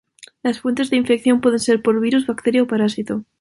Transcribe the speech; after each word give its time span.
Las 0.41 0.59
fuentes 0.61 0.89
de 0.89 0.97
infección 0.97 1.41
puede 1.41 1.59
ser 1.59 1.83
por 1.83 1.99
virus, 2.01 2.25
bacteria 2.25 2.63
o 2.63 2.67
parásito. 2.67 3.23